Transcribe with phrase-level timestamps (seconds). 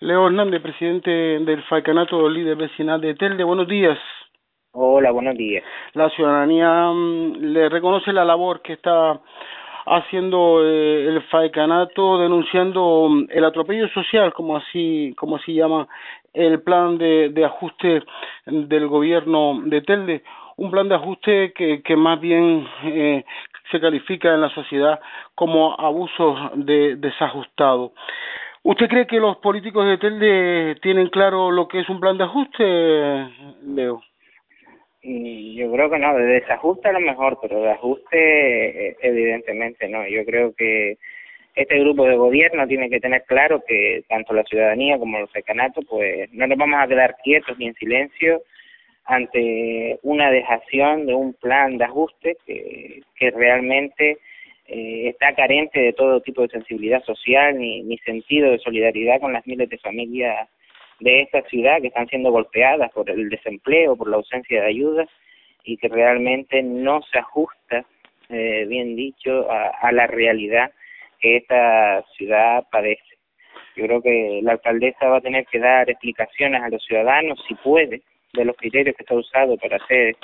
[0.00, 3.44] Leo Hernández, presidente del Falcanato líder vecinal de Telde.
[3.44, 3.98] Buenos días.
[4.72, 5.62] Hola, buenos días.
[5.92, 9.20] La ciudadanía mm, le reconoce la labor que está
[9.84, 15.86] haciendo eh, el Falcanato denunciando mm, el atropello social, como así, como así llama
[16.32, 18.02] el plan de, de ajuste
[18.46, 20.22] del gobierno de Telde
[20.60, 23.24] un plan de ajuste que, que más bien eh,
[23.70, 25.00] se califica en la sociedad
[25.34, 27.92] como abuso de, desajustado.
[28.62, 32.24] ¿Usted cree que los políticos de Telde tienen claro lo que es un plan de
[32.24, 32.62] ajuste,
[33.64, 34.02] Leo?
[35.02, 40.06] Yo creo que no, de desajuste a lo mejor, pero de ajuste eh, evidentemente no.
[40.06, 40.98] Yo creo que
[41.54, 45.86] este grupo de gobierno tiene que tener claro que tanto la ciudadanía como los decanatos,
[45.88, 48.42] pues no nos vamos a quedar quietos ni en silencio
[49.06, 54.18] ante una dejación de un plan de ajuste que realmente
[54.72, 59.32] eh, está carente de todo tipo de sensibilidad social ni, ni sentido de solidaridad con
[59.32, 60.48] las miles de familias
[61.00, 65.08] de esta ciudad que están siendo golpeadas por el desempleo, por la ausencia de ayudas
[65.64, 67.84] y que realmente no se ajusta,
[68.28, 70.70] eh, bien dicho, a, a la realidad
[71.18, 73.02] que esta ciudad padece.
[73.74, 77.54] Yo creo que la alcaldesa va a tener que dar explicaciones a los ciudadanos, si
[77.56, 78.02] puede,
[78.34, 80.16] de los criterios que está usado para hacer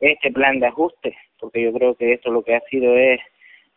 [0.00, 3.20] este plan de ajuste, porque yo creo que esto lo que ha sido es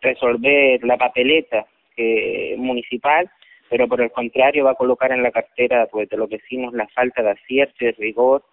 [0.01, 3.29] resolver la papeleta que, municipal,
[3.69, 6.87] pero por el contrario va a colocar en la cartera pues, de los vecinos la
[6.87, 8.43] falta de acierto y rigor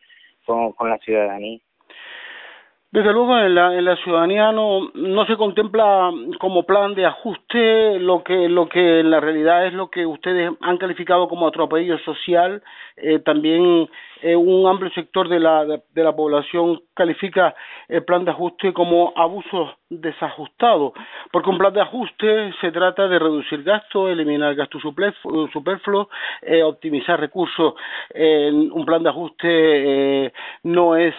[0.45, 1.61] con, con la ciudadanía.
[2.95, 7.99] Desde luego en la, en la ciudadanía no, no se contempla como plan de ajuste
[7.99, 11.99] lo que, lo que en la realidad es lo que ustedes han calificado como atropello
[12.05, 12.63] social.
[12.97, 13.91] Eh, también
[14.23, 17.57] eh, un amplio sector de la, de, la población califica
[17.89, 20.95] el plan de ajuste como abuso desajustado,
[21.33, 24.83] porque un plan de ajuste se trata de reducir gastos, eliminar gastos
[25.53, 26.07] superfluos,
[26.43, 27.75] eh, optimizar recursos.
[28.15, 31.15] Eh, un plan de ajuste no es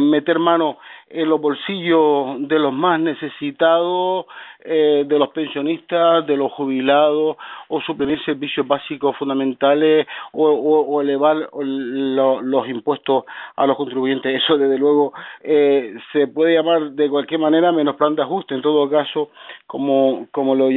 [0.00, 0.67] meter mano
[1.10, 4.26] en los bolsillos de los más necesitados,
[4.64, 7.36] eh, de los pensionistas, de los jubilados,
[7.68, 13.24] o suprimir servicios básicos fundamentales, o, elevar lo, los impuestos
[13.56, 14.42] a los contribuyentes.
[14.42, 15.12] Eso, desde luego,
[15.42, 18.54] eh, se puede llamar de cualquier manera menos plan de ajuste.
[18.54, 19.30] En todo caso,
[19.66, 20.68] como, como, lo,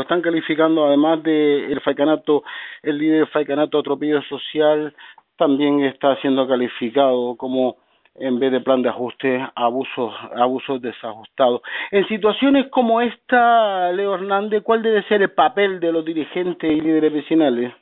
[0.00, 2.42] están calificando, además del de falcanato,
[2.82, 4.94] el líder del falcanato atropello social,
[5.36, 7.76] también está siendo calificado como
[8.18, 11.62] en vez de plan de ajuste, abusos, abusos desajustados.
[11.90, 16.80] En situaciones como esta, Leo Hernández, ¿cuál debe ser el papel de los dirigentes y
[16.80, 17.72] líderes vecinales?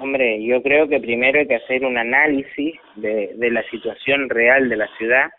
[0.00, 4.68] Hombre, yo creo que primero hay que hacer un análisis de, de la situación real
[4.68, 5.30] de la ciudad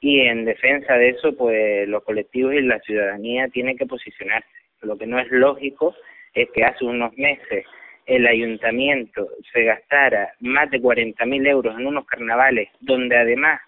[0.00, 4.48] y en defensa de eso, pues los colectivos y la ciudadanía tienen que posicionarse.
[4.82, 5.94] Lo que no es lógico
[6.34, 7.64] es que hace unos meses
[8.06, 13.60] el ayuntamiento se gastara más de 40.000 euros en unos carnavales, donde además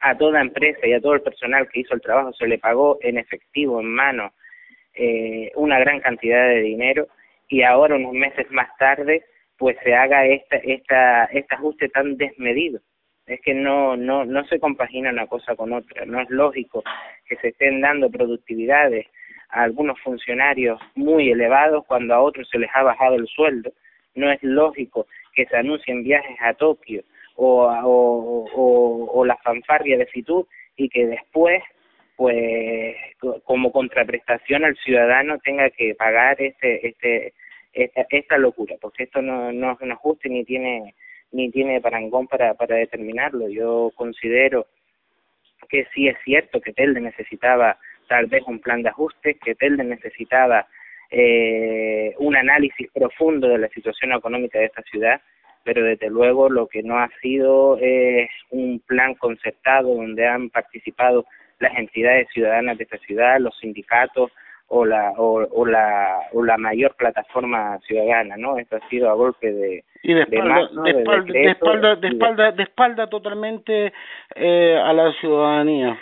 [0.00, 2.98] a toda empresa y a todo el personal que hizo el trabajo se le pagó
[3.02, 4.32] en efectivo, en mano,
[4.94, 7.08] eh, una gran cantidad de dinero,
[7.48, 9.24] y ahora unos meses más tarde,
[9.58, 12.80] pues se haga esta, esta, este ajuste tan desmedido.
[13.26, 16.06] Es que no, no, no se compagina una cosa con otra.
[16.06, 16.82] No es lógico
[17.26, 19.06] que se estén dando productividades
[19.52, 23.72] a algunos funcionarios muy elevados cuando a otros se les ha bajado el sueldo.
[24.14, 27.02] No es lógico que se anuncien viajes a Tokio
[27.36, 30.46] o, o, o, o la fanfarria de Fitur
[30.76, 31.62] y que después
[32.20, 32.96] pues
[33.44, 37.32] como contraprestación al ciudadano tenga que pagar este este
[37.72, 40.94] esta, locura porque esto no no es un ajuste ni tiene
[41.32, 44.66] ni tiene parangón para para determinarlo yo considero
[45.70, 47.78] que sí es cierto que Telde necesitaba
[48.10, 50.66] tal vez un plan de ajuste, que Telde necesitaba
[51.12, 55.20] eh, un análisis profundo de la situación económica de esta ciudad,
[55.62, 61.24] pero desde luego lo que no ha sido es un plan concertado donde han participado
[61.60, 64.32] las entidades ciudadanas de esta ciudad, los sindicatos
[64.66, 68.58] o la o, o la o la mayor plataforma ciudadana, ¿no?
[68.58, 70.82] Esto ha sido a golpe de y de espalda, de, más, ¿no?
[70.82, 73.92] de, espalda, de, de, espalda, de espalda, de espalda totalmente
[74.34, 75.98] eh, a la ciudadanía.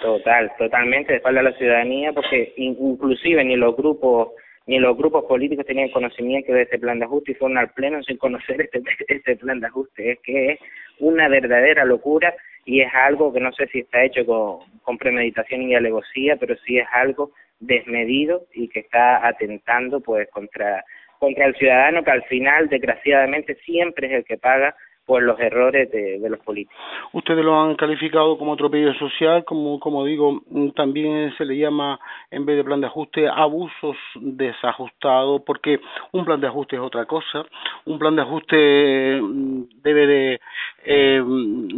[0.00, 4.28] Total, totalmente de espalda a la ciudadanía, porque inclusive ni los grupos
[4.66, 8.02] ni los grupos políticos tenían conocimiento de este plan de ajuste y fueron al pleno
[8.02, 10.12] sin conocer este, este plan de ajuste.
[10.12, 10.60] Es que es
[11.00, 15.62] una verdadera locura y es algo que no sé si está hecho con, con premeditación
[15.62, 20.84] y alevosía, pero sí es algo desmedido y que está atentando pues contra
[21.18, 24.74] contra el ciudadano que al final desgraciadamente siempre es el que paga
[25.06, 26.76] pues los errores de, los políticos.
[27.12, 30.42] Ustedes lo han calificado como atropello social, como, como digo,
[30.74, 31.98] también se le llama,
[32.30, 35.80] en vez de plan de ajuste, abusos desajustados, porque
[36.12, 37.44] un plan de ajuste es otra cosa.
[37.84, 40.40] Un plan de ajuste mm, debe de
[40.84, 41.22] eh,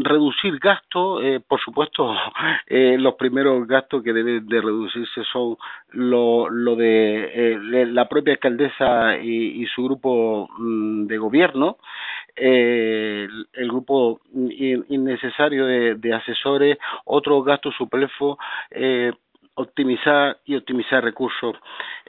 [0.01, 2.15] reducir gastos, eh, por supuesto,
[2.67, 5.57] eh, los primeros gastos que deben de reducirse son
[5.93, 11.79] lo, lo de eh, la propia alcaldesa y, y su grupo mm, de gobierno,
[12.37, 18.39] eh, el, grupo innecesario de, asesores, otros gastos superfluos,
[18.71, 19.13] eh,
[19.55, 21.57] optimizar y optimizar recursos.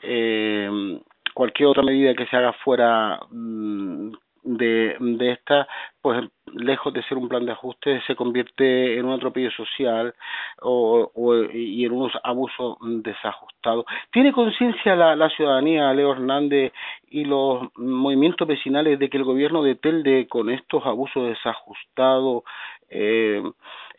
[0.01, 0.99] Eh,
[1.33, 4.11] cualquier otra medida que se haga fuera mm,
[4.47, 5.67] de, de esta,
[6.01, 6.23] pues
[6.53, 10.13] lejos de ser un plan de ajuste, se convierte en un atropello social
[10.61, 13.85] o, o y en unos abusos desajustados.
[14.11, 16.71] ¿Tiene conciencia la, la ciudadanía, Leo Hernández,
[17.09, 22.43] y los movimientos vecinales de que el gobierno de Telde, con estos abusos desajustados,
[22.89, 23.43] eh,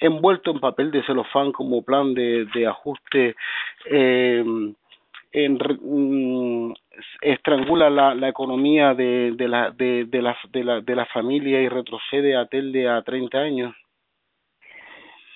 [0.01, 3.37] envuelto en papel de celofán como plan de, de ajuste,
[3.91, 4.45] eh,
[5.33, 6.75] en, mm,
[7.23, 11.61] estrangula la, la economía de, de, la, de, de, la, de, la, de la familia
[11.61, 13.75] y retrocede a Telde a 30 años?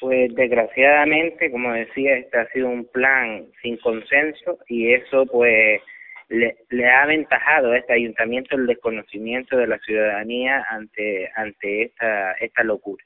[0.00, 5.80] Pues desgraciadamente, como decía, este ha sido un plan sin consenso y eso pues
[6.28, 12.32] le, le ha aventajado a este ayuntamiento el desconocimiento de la ciudadanía ante ante esta
[12.32, 13.04] esta locura.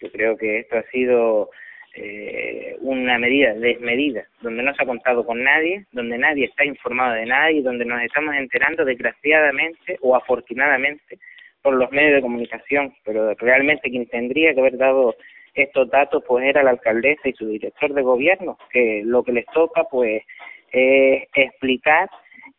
[0.00, 1.50] Yo creo que esto ha sido
[2.00, 7.14] eh, una medida desmedida, donde no se ha contado con nadie, donde nadie está informado
[7.14, 11.18] de nadie, donde nos estamos enterando desgraciadamente o afortunadamente
[11.60, 15.16] por los medios de comunicación, pero realmente quien tendría que haber dado
[15.54, 19.46] estos datos pues era la alcaldesa y su director de gobierno, que lo que les
[19.46, 20.22] toca pues
[20.70, 22.08] es explicar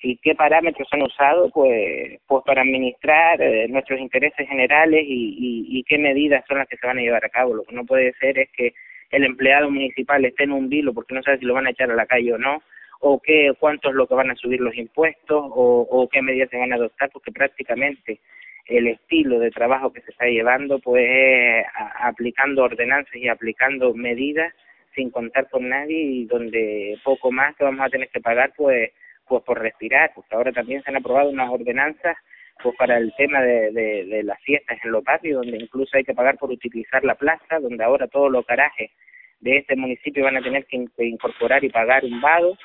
[0.02, 5.80] y qué parámetros han usado pues pues para administrar eh, nuestros intereses generales y, y,
[5.80, 7.54] y qué medidas son las que se van a llevar a cabo.
[7.54, 8.74] Lo que no puede ser es que
[9.12, 11.92] el empleado municipal esté en un vilo porque no sabe si lo van a echar
[11.92, 12.62] a la calle o no,
[13.00, 16.58] o qué, cuánto es lo que van a subir los impuestos, o, qué medidas se
[16.58, 18.20] van a adoptar, porque prácticamente
[18.66, 21.66] el estilo de trabajo que se está llevando, pues es
[22.02, 24.54] aplicando ordenanzas y aplicando medidas
[24.96, 28.92] sin contar con nadie y donde poco más que vamos a tener que pagar, pues,
[29.28, 32.18] pues por respirar, porque ahora también se han aprobado unas ordenanzas
[32.62, 36.14] pues para el tema de, de, las fiestas en los barrios, donde incluso hay que
[36.14, 38.92] pagar por utilizar la plaza, donde ahora todos los garajes
[39.40, 42.58] de este municipio van a tener que, incorporar y pagar un vado.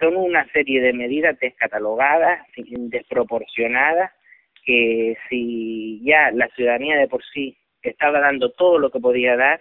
[0.00, 4.12] Son una serie de medidas descatalogadas, desproporcionadas,
[4.64, 9.60] que si ya la ciudadanía de por sí estaba dando todo lo que podía dar,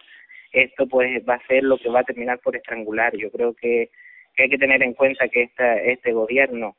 [0.51, 3.15] esto pues va a ser lo que va a terminar por estrangular.
[3.15, 3.89] Yo creo que,
[4.35, 6.75] que hay que tener en cuenta que esta, este gobierno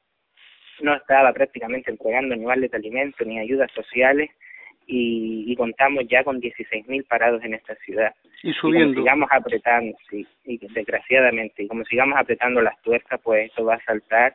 [0.81, 4.31] no estaba prácticamente entregando ni vales de alimentos ni ayudas sociales
[4.87, 8.15] y, y contamos ya con 16.000 parados en esta ciudad.
[8.43, 8.93] Y subiendo.
[8.93, 13.65] Y como sigamos apretando, sí, y desgraciadamente, y como sigamos apretando las tuercas, pues esto
[13.65, 14.35] va a saltar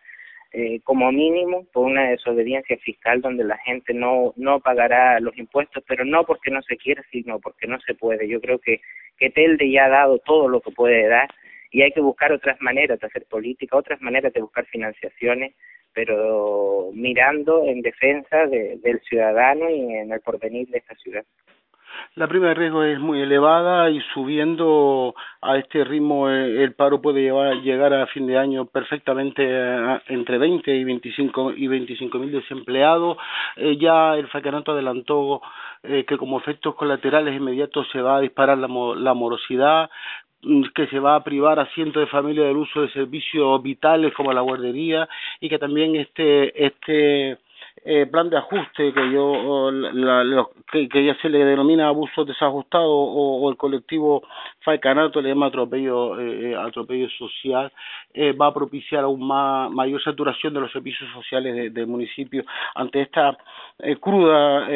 [0.54, 5.82] eh, como mínimo por una desobediencia fiscal donde la gente no no pagará los impuestos,
[5.88, 8.28] pero no porque no se quiera, sino porque no se puede.
[8.28, 8.82] Yo creo que
[9.18, 11.30] que Telde ya ha dado todo lo que puede dar
[11.72, 15.54] y hay que buscar otras maneras de hacer política, otras maneras de buscar financiaciones
[15.94, 21.24] pero mirando en defensa de, del ciudadano y en el porvenir de esta ciudad.
[22.16, 27.02] La prima de riesgo es muy elevada y subiendo a este ritmo eh, el paro
[27.02, 32.20] puede llevar, llegar a fin de año perfectamente a, entre 20 y 25 y 25
[32.20, 33.18] mil desempleados.
[33.56, 35.42] Eh, ya el Facanato adelantó
[35.84, 39.90] eh, que como efectos colaterales inmediatos se va a disparar la, la morosidad,
[40.76, 44.34] que se va a privar a cientos de familias del uso de servicios vitales como
[44.34, 45.08] la guardería
[45.40, 47.38] y que también este este
[47.84, 53.50] eh, plan de ajuste que yo la, que, ya se le denomina abuso desajustado o,
[53.50, 54.24] el colectivo
[54.60, 57.72] Falcanato le llama atropello eh, eh, atropello social
[58.14, 62.44] eh, va a propiciar aún más mayor saturación de los servicios sociales de, del municipio
[62.76, 63.38] ante esta
[64.00, 64.68] cruda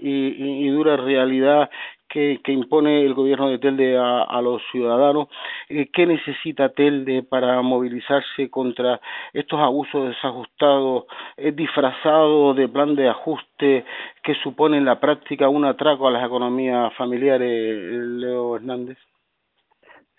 [0.00, 1.70] y, y dura realidad
[2.12, 5.28] que, que impone el gobierno de Telde a, a los ciudadanos.
[5.68, 9.00] Eh, ¿Qué necesita Telde para movilizarse contra
[9.32, 13.84] estos abusos desajustados, eh, disfrazados de plan de ajuste
[14.22, 18.98] que supone en la práctica un atraco a las economías familiares, Leo Hernández?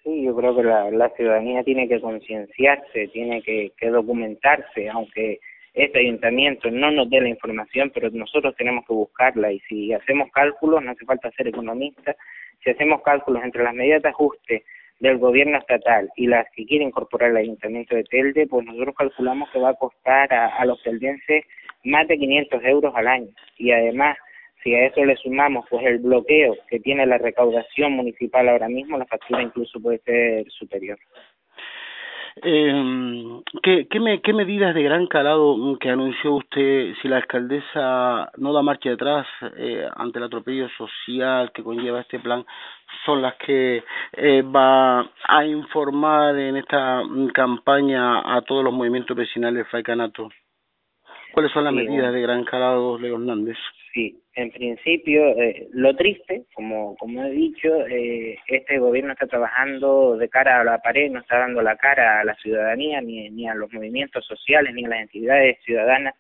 [0.04, 5.40] Sí, yo creo que la, la ciudadanía tiene que concienciarse, tiene que, que documentarse, aunque
[5.74, 10.32] este ayuntamiento no nos dé la información, pero nosotros tenemos que buscarla y si hacemos
[10.32, 12.16] cálculos, no hace falta ser economista,
[12.64, 14.64] si hacemos cálculos entre las medidas de ajuste
[15.00, 19.50] del gobierno estatal y las que quiere incorporar el ayuntamiento de Telde, pues nosotros calculamos
[19.52, 21.44] que va a costar a, los teldenses
[21.84, 24.18] más de 500 euros al año y además
[24.64, 28.98] Si a eso le sumamos pues el bloqueo que tiene la recaudación municipal ahora mismo,
[28.98, 30.98] la factura incluso puede ser superior.
[32.42, 38.32] Eh, ¿qué, qué, me, ¿Qué medidas de gran calado que anunció usted si la alcaldesa
[38.38, 42.44] no da marcha atrás eh, ante el atropello social que conlleva este plan
[43.06, 47.02] son las que eh, va a informar en esta
[47.34, 50.30] campaña a todos los movimientos vecinales del Faicanato?
[51.34, 53.58] ¿Cuáles son las medidas de gran calado, Leo Hernández?
[53.92, 60.16] Sí, en principio, eh, lo triste, como, como he dicho, eh, este gobierno está trabajando
[60.16, 63.50] de cara a la pared, no está dando la cara a la ciudadanía, ni, ni
[63.50, 66.14] a los movimientos sociales, ni a las entidades ciudadanas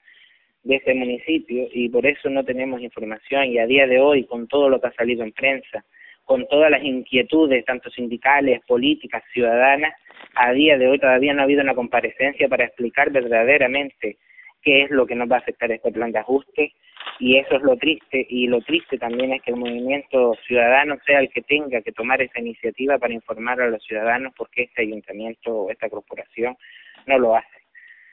[0.63, 4.47] de ese municipio, y por eso no tenemos información, y a día de hoy, con
[4.47, 5.85] todo lo que ha salido en prensa,
[6.25, 9.93] con todas las inquietudes, tanto sindicales, políticas, ciudadanas,
[10.33, 14.17] a día de hoy todavía no ha habido una comparecencia para explicar verdaderamente
[14.63, 16.73] qué es lo que nos va a afectar este plan de ajuste
[17.19, 21.19] y eso es lo triste y lo triste también es que el movimiento ciudadano sea
[21.19, 25.53] el que tenga que tomar esa iniciativa para informar a los ciudadanos porque este ayuntamiento
[25.53, 26.57] o esta corporación
[27.05, 27.47] no lo hace.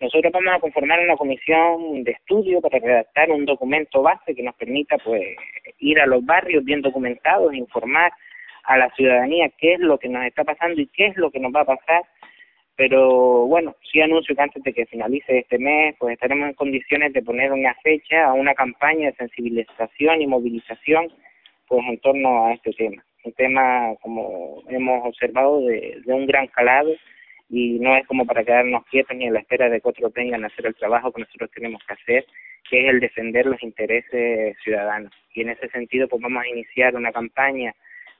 [0.00, 4.54] Nosotros vamos a conformar una comisión de estudio para redactar un documento base que nos
[4.54, 5.36] permita pues
[5.78, 8.10] ir a los barrios bien documentados, informar
[8.64, 11.38] a la ciudadanía qué es lo que nos está pasando y qué es lo que
[11.38, 12.02] nos va a pasar
[12.80, 17.12] pero bueno, sí anuncio que antes de que finalice este mes, pues estaremos en condiciones
[17.12, 21.12] de poner una fecha a una campaña de sensibilización y movilización
[21.68, 23.04] pues en torno a este tema.
[23.24, 26.90] Un tema, como hemos observado, de, de un gran calado
[27.50, 30.44] y no es como para quedarnos quietos ni a la espera de que otros vengan
[30.44, 32.24] a hacer el trabajo que nosotros tenemos que hacer,
[32.70, 35.12] que es el defender los intereses ciudadanos.
[35.34, 37.74] Y en ese sentido, pues vamos a iniciar una campaña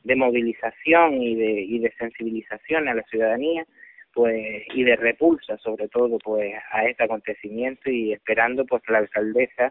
[0.05, 3.64] de movilización y de, y de sensibilización a la ciudadanía
[4.12, 8.99] pues y de repulsa sobre todo pues a este acontecimiento y esperando pues que la
[8.99, 9.71] alcaldesa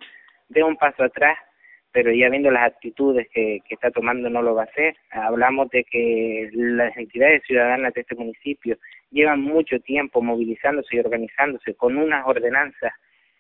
[0.49, 1.37] dé un paso atrás
[1.91, 4.95] pero ya viendo las actitudes que, que está tomando no lo va a hacer.
[5.11, 8.77] Hablamos de que las entidades ciudadanas de este municipio
[9.11, 12.93] llevan mucho tiempo movilizándose y organizándose con unas ordenanzas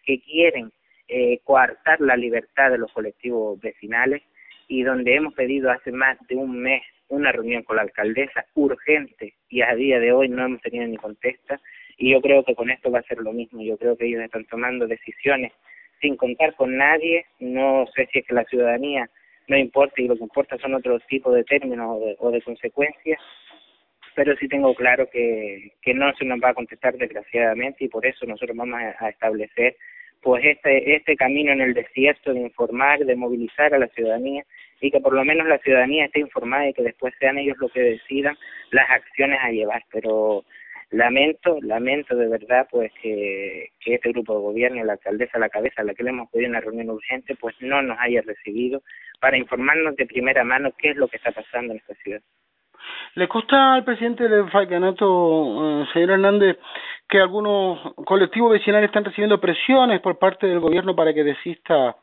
[0.03, 0.71] que quieren
[1.07, 4.23] eh, coartar la libertad de los colectivos vecinales
[4.67, 9.33] y donde hemos pedido hace más de un mes una reunión con la alcaldesa urgente
[9.49, 11.59] y a día de hoy no hemos tenido ni contesta
[11.97, 14.21] y yo creo que con esto va a ser lo mismo, yo creo que ellos
[14.21, 15.51] están tomando decisiones
[15.99, 19.09] sin contar con nadie, no sé si es que la ciudadanía
[19.47, 22.41] no importa y lo que importa son otros tipos de términos o de, o de
[22.41, 23.19] consecuencias,
[24.15, 28.05] pero sí tengo claro que, que no se nos va a contestar desgraciadamente y por
[28.05, 29.75] eso nosotros vamos a, a establecer
[30.21, 34.45] pues este, este camino en el desierto de informar, de movilizar a la ciudadanía
[34.81, 37.71] y que por lo menos la ciudadanía esté informada y que después sean ellos los
[37.71, 38.37] que decidan
[38.71, 39.83] las acciones a llevar.
[39.91, 40.45] Pero
[40.91, 45.49] lamento, lamento de verdad pues que, que este grupo de gobierno, la alcaldesa a la
[45.49, 48.81] cabeza, a la que le hemos pedido una reunión urgente, pues no nos haya recibido
[49.19, 52.21] para informarnos de primera mano qué es lo que está pasando en esta ciudad.
[53.15, 56.57] ¿Le consta al presidente del Falcanato, eh, señor Hernández,
[57.07, 61.95] que algunos colectivos vecinales están recibiendo presiones por parte del gobierno para que desista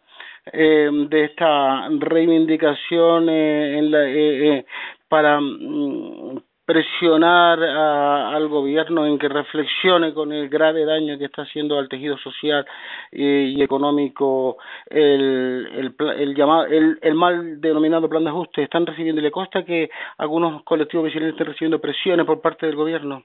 [0.52, 4.64] eh, de esta reivindicación eh, en la, eh, eh,
[5.08, 11.42] para mm, presionar a, al gobierno en que reflexione con el grave daño que está
[11.42, 12.66] haciendo al tejido social
[13.12, 14.58] y, y económico
[14.90, 18.64] el, el, el llamado el, el mal denominado plan de ajuste.
[18.64, 19.88] Están recibiendo le consta que
[20.18, 23.22] algunos colectivos vecinales estén recibiendo presiones por parte del gobierno.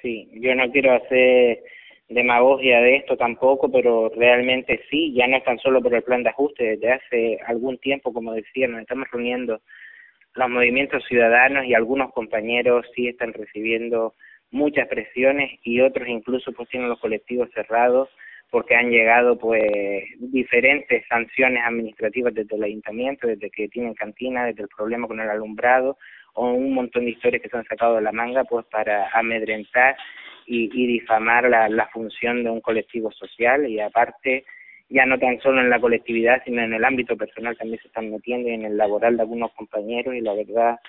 [0.00, 1.58] Sí yo no quiero hacer
[2.10, 6.22] demagogia de esto tampoco, pero realmente sí, ya no es tan solo por el plan
[6.22, 9.60] de ajuste, desde hace algún tiempo, como decía, nos estamos reuniendo
[10.34, 14.14] los movimientos ciudadanos y algunos compañeros sí están recibiendo
[14.50, 18.08] muchas presiones y otros incluso pues tienen los colectivos cerrados
[18.50, 19.62] porque han llegado pues
[20.18, 25.30] diferentes sanciones administrativas desde el ayuntamiento, desde que tienen cantina, desde el problema con el
[25.30, 25.96] alumbrado
[26.34, 29.96] o un montón de historias que se han sacado de la manga pues para amedrentar
[30.50, 33.68] y, y difamar la, la función de un colectivo social.
[33.68, 34.44] Y aparte
[34.88, 38.10] ya no tan solo en la colectividad sino en el ámbito personal también se están
[38.10, 40.14] metiendo y en el laboral de algunos compañeros.
[40.14, 40.80] Y la verdad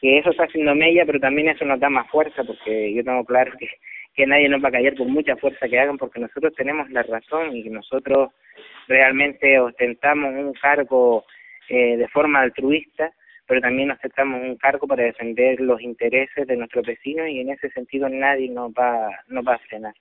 [0.00, 3.24] que eso está haciendo mella pero también eso nos da más fuerza porque yo tengo
[3.24, 3.68] claro que
[4.14, 7.02] que nadie nos va a callar por mucha fuerza que hagan porque nosotros tenemos la
[7.02, 8.30] razón y que nosotros
[8.88, 11.24] realmente ostentamos un cargo
[11.68, 13.12] eh, de forma altruista
[13.50, 17.68] pero también aceptamos un cargo para defender los intereses de nuestros vecinos y en ese
[17.70, 19.92] sentido nadie nos va, nos va a frenar.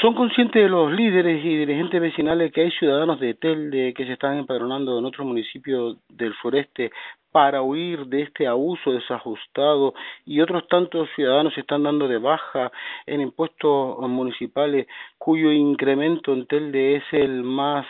[0.00, 4.14] ¿Son conscientes de los líderes y dirigentes vecinales que hay ciudadanos de Telde que se
[4.14, 6.90] están empadronando en otros municipios del sureste
[7.30, 9.92] para huir de este abuso desajustado
[10.24, 12.72] y otros tantos ciudadanos se están dando de baja
[13.04, 14.86] en impuestos municipales
[15.18, 17.84] cuyo incremento en Telde es el más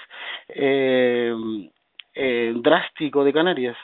[0.48, 1.32] eh,
[2.16, 3.76] eh, drástico de Canarias.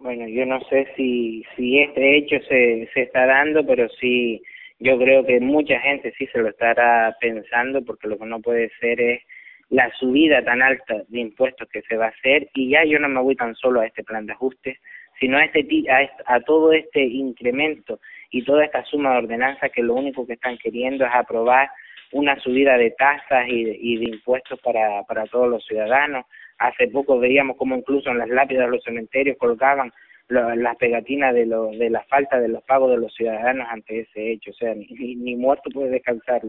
[0.00, 4.42] Bueno, yo no sé si, si este hecho se, se está dando, pero sí,
[4.78, 8.70] yo creo que mucha gente sí se lo estará pensando, porque lo que no puede
[8.80, 9.22] ser es
[9.68, 13.10] la subida tan alta de impuestos que se va a hacer, y ya yo no
[13.10, 14.78] me voy tan solo a este plan de ajustes,
[15.20, 19.82] sino a, este, a, a todo este incremento y toda esta suma de ordenanzas que
[19.82, 21.68] lo único que están queriendo es aprobar
[22.12, 26.24] una subida de tasas y de, y de impuestos para, para todos los ciudadanos.
[26.60, 29.90] Hace poco veíamos como incluso en las lápidas de los cementerios colgaban
[30.28, 34.30] las pegatinas de, lo, de la falta de los pagos de los ciudadanos ante ese
[34.30, 34.50] hecho.
[34.50, 34.86] O sea, ni,
[35.16, 36.42] ni muerto puede descansar.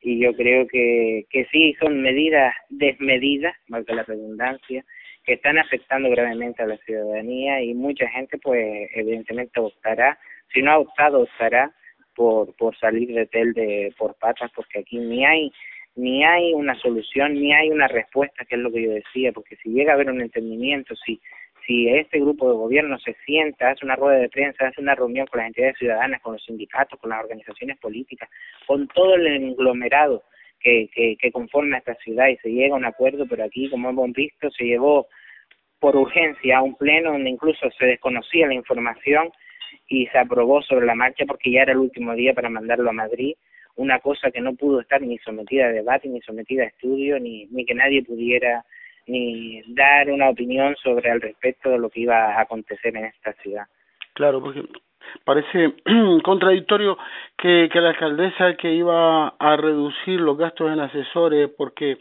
[0.00, 4.84] Y yo creo que, que sí, son medidas desmedidas, valga la redundancia,
[5.24, 10.18] que están afectando gravemente a la ciudadanía y mucha gente pues evidentemente optará,
[10.52, 11.72] si no ha optado, optará
[12.14, 15.52] por, por salir de tel de por patas porque aquí ni hay
[15.94, 19.56] ni hay una solución ni hay una respuesta que es lo que yo decía porque
[19.56, 21.20] si llega a haber un entendimiento si
[21.66, 25.26] si este grupo de gobierno se sienta hace una rueda de prensa hace una reunión
[25.26, 28.28] con las entidades ciudadanas con los sindicatos con las organizaciones políticas
[28.66, 30.22] con todo el englomerado
[30.58, 33.90] que, que, que conforma esta ciudad y se llega a un acuerdo pero aquí como
[33.90, 35.08] hemos visto se llevó
[35.78, 39.30] por urgencia a un pleno donde incluso se desconocía la información
[39.88, 42.92] y se aprobó sobre la marcha porque ya era el último día para mandarlo a
[42.92, 43.34] Madrid,
[43.76, 47.46] una cosa que no pudo estar ni sometida a debate, ni sometida a estudio, ni,
[47.46, 48.64] ni que nadie pudiera
[49.06, 53.32] ni dar una opinión sobre al respecto de lo que iba a acontecer en esta
[53.34, 53.66] ciudad.
[54.14, 54.64] Claro, porque
[55.24, 55.74] parece
[56.22, 56.98] contradictorio
[57.36, 61.98] que, que la alcaldesa que iba a reducir los gastos en asesores porque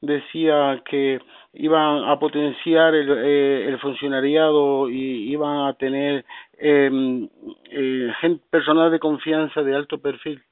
[0.00, 1.20] decía que
[1.54, 6.24] iban a potenciar el, eh, el funcionariado y iban a tener
[6.58, 7.28] eh,
[7.70, 10.42] eh, gente, personal de confianza de alto perfil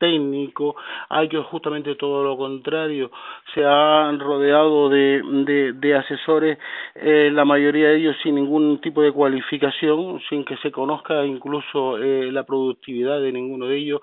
[0.00, 0.74] técnico,
[1.08, 3.12] hay que justamente todo lo contrario,
[3.54, 6.58] se han rodeado de, de, asesores,
[6.94, 11.98] eh, la mayoría de ellos sin ningún tipo de cualificación, sin que se conozca incluso
[11.98, 14.00] eh, la productividad de ninguno de ellos,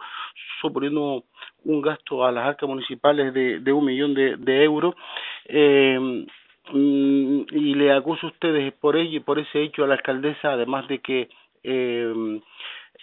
[0.61, 1.23] suponiendo
[1.65, 4.95] un gasto a las arcas municipales de, un millón de, euros.
[5.45, 6.25] Eh,
[6.73, 10.99] y le acuso a ustedes por ello por ese hecho a la alcaldesa además de
[10.99, 11.29] que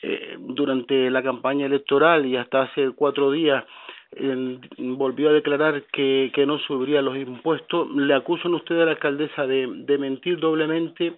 [0.06, 3.64] eh, durante la campaña electoral y hasta hace cuatro días
[4.78, 7.90] volvió a declarar que, que no subiría los impuestos.
[7.94, 11.14] Le acusan ustedes a la alcaldesa de, de mentir doblemente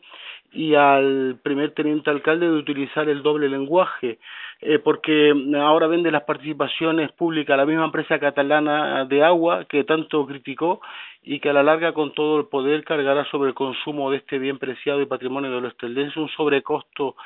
[0.53, 4.19] y al primer teniente alcalde de utilizar el doble lenguaje,
[4.61, 9.85] eh, porque ahora vende las participaciones públicas a la misma empresa catalana de agua que
[9.85, 10.81] tanto criticó
[11.23, 14.39] y que a la larga con todo el poder cargará sobre el consumo de este
[14.39, 17.17] bien preciado y patrimonio de los esteldenses un sobrecosto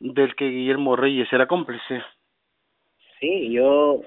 [0.00, 2.02] del que Guillermo Reyes era cómplice.
[3.20, 4.00] Sí, yo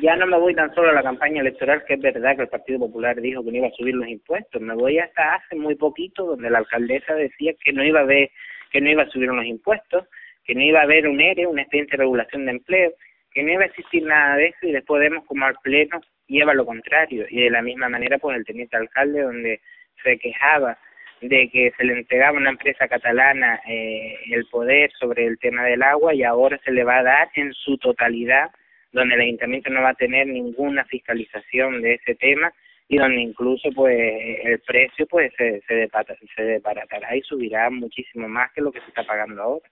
[0.00, 2.48] ya no me voy tan solo a la campaña electoral, que es verdad que el
[2.48, 5.74] Partido Popular dijo que no iba a subir los impuestos, me voy hasta hace muy
[5.74, 8.30] poquito, donde la alcaldesa decía que no iba a haber,
[8.70, 10.06] que no iba a subir los impuestos,
[10.44, 12.92] que no iba a haber un ERE, una expediente de regulación de empleo,
[13.32, 16.54] que no iba a existir nada de eso y después vemos como al Pleno lleva
[16.54, 17.26] lo contrario.
[17.28, 19.60] Y de la misma manera, pues el teniente alcalde, donde
[20.02, 20.78] se quejaba
[21.20, 25.64] de que se le entregaba a una empresa catalana eh, el poder sobre el tema
[25.64, 28.50] del agua y ahora se le va a dar en su totalidad
[28.92, 32.52] donde el ayuntamiento no va a tener ninguna fiscalización de ese tema
[32.88, 33.96] y donde incluso pues
[34.44, 35.88] el precio pues se se,
[36.36, 39.66] se desbaratará y subirá muchísimo más que lo que se está pagando ahora.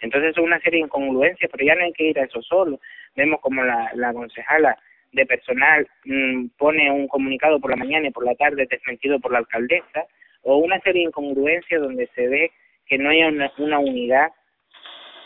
[0.00, 2.80] Entonces es una serie de incongruencias, pero ya no hay que ir a eso solo.
[3.16, 4.76] Vemos como la, la concejala
[5.12, 9.32] de personal mmm, pone un comunicado por la mañana y por la tarde desmentido por
[9.32, 10.04] la alcaldesa,
[10.42, 12.50] o una serie de incongruencias donde se ve
[12.86, 14.32] que no hay una, una unidad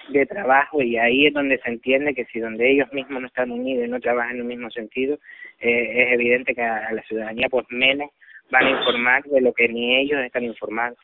[0.09, 3.51] de trabajo y ahí es donde se entiende que si donde ellos mismos no están
[3.51, 5.19] unidos y no trabajan en el mismo sentido,
[5.61, 8.11] eh, es evidente que a, a la ciudadanía pues menos
[8.51, 10.99] van a informar de lo que ni ellos están informados.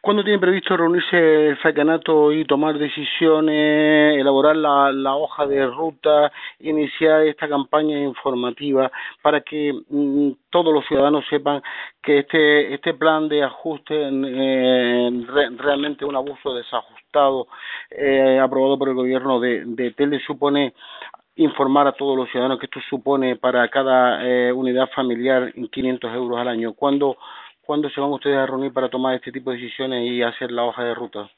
[0.00, 6.32] ¿Cuándo tienen previsto reunirse el facanato y tomar decisiones, elaborar la, la hoja de ruta,
[6.60, 8.90] iniciar esta campaña informativa
[9.22, 11.62] para que mmm, todos los ciudadanos sepan
[12.02, 17.48] que este este plan de ajuste eh, re, realmente un abuso desajustado
[17.90, 20.74] eh, aprobado por el gobierno de, de Tele supone
[21.36, 26.38] informar a todos los ciudadanos que esto supone para cada eh, unidad familiar 500 euros
[26.38, 26.74] al año.
[26.74, 27.16] ¿Cuándo,
[27.60, 30.64] ¿Cuándo se van ustedes a reunir para tomar este tipo de decisiones y hacer la
[30.64, 31.30] hoja de ruta?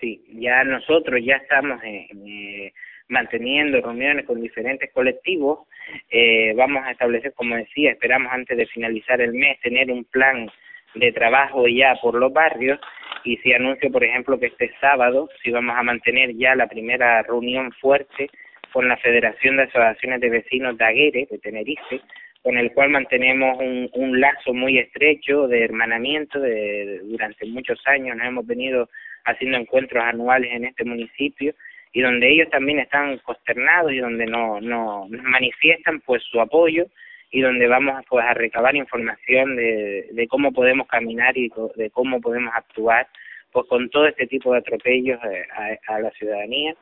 [0.00, 2.72] Sí, ya nosotros ya estamos eh, eh,
[3.08, 5.66] manteniendo reuniones con diferentes colectivos.
[6.10, 10.48] Eh, vamos a establecer, como decía, esperamos antes de finalizar el mes tener un plan
[10.94, 12.78] de trabajo ya por los barrios
[13.24, 17.22] y si anuncio, por ejemplo, que este sábado, si vamos a mantener ya la primera
[17.22, 18.30] reunión fuerte
[18.72, 22.00] con la Federación de Asociaciones de Vecinos de Aguere, de Tenerife,
[22.42, 28.16] con el cual mantenemos un, lazo muy estrecho de hermanamiento de, durante muchos años.
[28.16, 28.88] Nos hemos venido
[29.24, 31.54] haciendo encuentros anuales en este municipio
[31.92, 36.86] y donde ellos también están consternados y donde no, no nos manifiestan pues su apoyo
[37.30, 42.20] y donde vamos pues a recabar información de, de cómo podemos caminar y de cómo
[42.20, 43.06] podemos actuar
[43.52, 46.74] pues con todo este tipo de atropellos eh, a la ciudadanía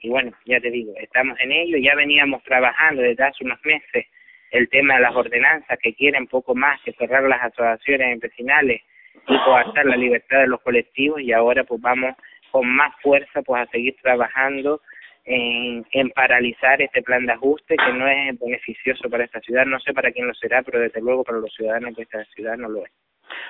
[0.00, 4.06] y bueno ya te digo estamos en ello ya veníamos trabajando desde hace unos meses
[4.50, 8.82] el tema de las ordenanzas que quieren poco más que cerrar las asociaciones vecinales
[9.26, 12.14] y coartar la libertad de los colectivos y ahora pues vamos
[12.50, 14.80] con más fuerza pues a seguir trabajando
[15.24, 19.78] en, en paralizar este plan de ajuste que no es beneficioso para esta ciudad, no
[19.80, 22.68] sé para quién lo será, pero desde luego para los ciudadanos de esta ciudad no
[22.68, 22.92] lo es.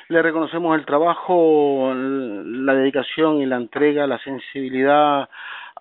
[0.08, 5.28] Le reconocemos el trabajo, la dedicación y la entrega, la sensibilidad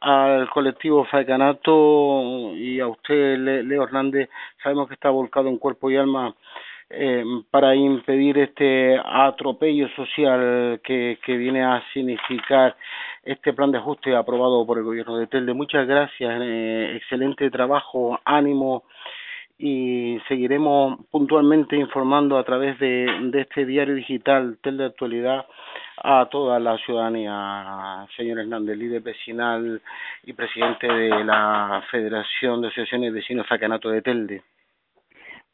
[0.02, 4.30] al colectivo Faecanato y a usted, Leo Hernández,
[4.62, 6.36] sabemos que está volcado en cuerpo y alma
[6.90, 12.76] eh, para impedir este atropello social que, que viene a significar
[13.24, 15.54] este plan de ajuste aprobado por el gobierno de Telde.
[15.54, 18.84] Muchas gracias, eh, excelente trabajo, ánimo
[19.58, 25.46] y seguiremos puntualmente informando a través de, de este diario digital Telde Actualidad
[26.04, 29.82] a toda la ciudadanía, señor Hernández, líder vecinal
[30.24, 34.42] y presidente de la Federación de Asociaciones Vecinos Facanato de Telde.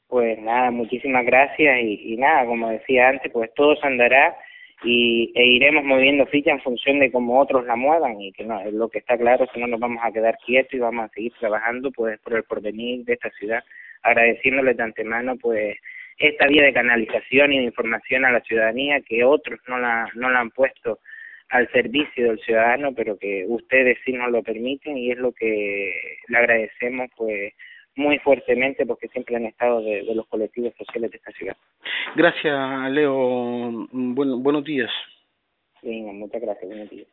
[0.07, 4.35] Pues nada, muchísimas gracias y, y nada, como decía antes, pues todo se andará
[4.83, 8.61] y e iremos moviendo ficha en función de cómo otros la muevan y que no
[8.71, 11.13] lo que está claro es que no nos vamos a quedar quietos y vamos a
[11.13, 13.63] seguir trabajando pues por el porvenir de esta ciudad
[14.01, 15.77] agradeciéndole de antemano pues
[16.17, 20.29] esta vía de canalización y de información a la ciudadanía que otros no la, no
[20.29, 20.99] la han puesto
[21.49, 25.93] al servicio del ciudadano, pero que ustedes sí nos lo permiten y es lo que
[26.27, 27.53] le agradecemos pues
[27.95, 31.57] muy fuertemente porque siempre han estado de, de los colectivos sociales de esta ciudad.
[32.15, 33.87] Gracias, Leo.
[33.91, 34.89] Buen, buenos días.
[35.83, 36.67] Muchas gracias.
[36.67, 37.07] Buenos días.